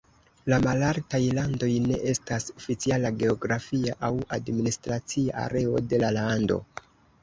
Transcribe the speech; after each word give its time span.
La 0.51 0.57
Malaltaj 0.61 1.19
Landoj 1.39 1.69
ne 1.83 1.99
estas 2.15 2.49
oficiala 2.63 3.13
geografia 3.21 3.97
aŭ 4.11 4.13
administracia 4.41 5.41
areo 5.49 5.89
de 5.95 6.07
la 6.07 6.15
lando. 6.23 6.65